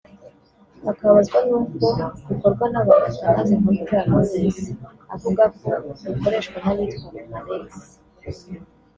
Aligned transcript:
akababazwa 0.91 1.37
n’uko 1.47 1.85
bikorwa 2.29 2.65
n’abantu 2.73 3.07
atanazi 3.11 3.53
nka 3.59 3.69
Butera 3.77 4.03
Knowless 4.07 4.59
avuga 5.15 5.43
ko 5.57 5.69
ikoreshwa 6.13 6.57
n’abitwa 6.63 7.07
Rumalex 7.15 7.69